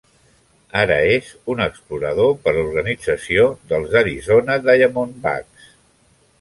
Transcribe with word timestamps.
Ara 0.83 0.95
és 1.17 1.27
un 1.55 1.61
explorador 1.65 2.33
per 2.47 2.55
l'organització 2.57 3.47
dels 3.75 3.95
Arizona 4.03 4.59
Diamondbacks. 4.67 5.73